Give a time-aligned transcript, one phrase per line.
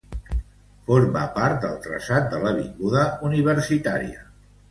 [0.87, 4.27] Forma part del traçat de l'avinguda Universitària.